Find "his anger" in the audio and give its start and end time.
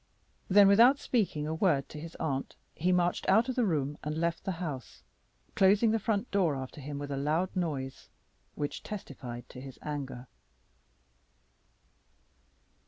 9.61-10.25